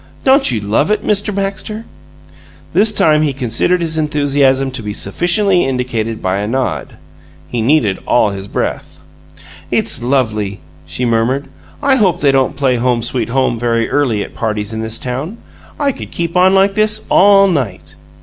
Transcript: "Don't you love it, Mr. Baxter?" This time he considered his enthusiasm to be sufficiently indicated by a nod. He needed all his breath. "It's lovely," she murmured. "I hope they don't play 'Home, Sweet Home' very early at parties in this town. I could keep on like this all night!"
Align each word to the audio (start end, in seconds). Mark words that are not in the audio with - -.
"Don't 0.23 0.49
you 0.49 0.59
love 0.59 0.89
it, 0.89 1.05
Mr. 1.05 1.35
Baxter?" 1.35 1.85
This 2.73 2.91
time 2.91 3.21
he 3.21 3.33
considered 3.33 3.81
his 3.81 3.99
enthusiasm 3.99 4.71
to 4.71 4.81
be 4.81 4.93
sufficiently 4.93 5.63
indicated 5.63 6.23
by 6.23 6.39
a 6.39 6.47
nod. 6.47 6.97
He 7.47 7.61
needed 7.61 7.99
all 8.07 8.31
his 8.31 8.47
breath. 8.47 8.97
"It's 9.69 10.01
lovely," 10.01 10.59
she 10.87 11.05
murmured. 11.05 11.49
"I 11.83 11.97
hope 11.97 12.19
they 12.19 12.31
don't 12.31 12.55
play 12.55 12.77
'Home, 12.77 13.03
Sweet 13.03 13.29
Home' 13.29 13.59
very 13.59 13.91
early 13.91 14.23
at 14.23 14.33
parties 14.33 14.73
in 14.73 14.81
this 14.81 14.97
town. 14.97 15.37
I 15.79 15.91
could 15.91 16.09
keep 16.09 16.35
on 16.35 16.55
like 16.55 16.73
this 16.73 17.05
all 17.11 17.47
night!" 17.47 17.93